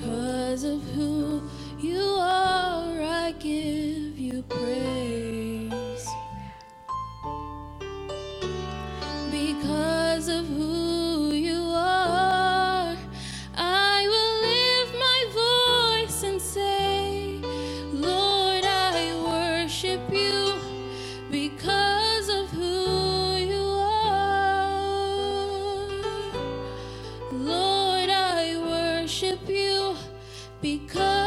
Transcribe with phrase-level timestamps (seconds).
[0.00, 1.42] Cause of who
[1.78, 6.06] you are, I give you praise.
[9.30, 12.96] Because of who you are,
[13.56, 17.40] I will lift my voice and say,
[17.92, 20.41] Lord, I worship you.
[30.62, 31.21] because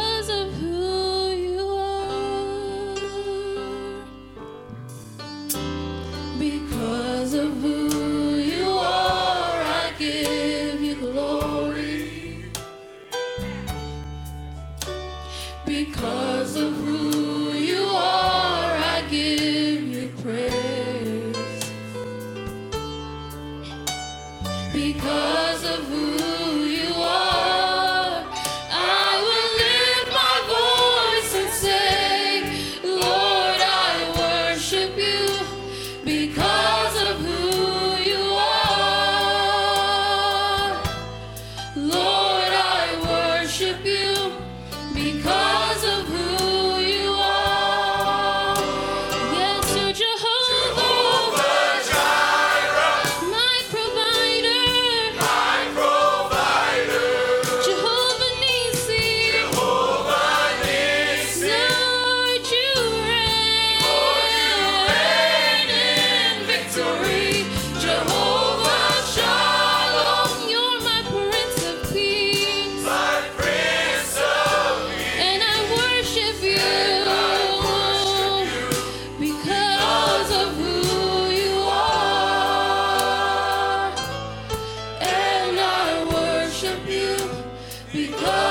[87.91, 88.44] because